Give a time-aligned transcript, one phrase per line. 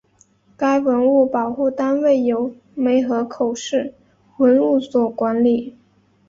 [0.57, 3.93] 该文物保护单位由梅河口市
[4.37, 5.77] 文物所管理。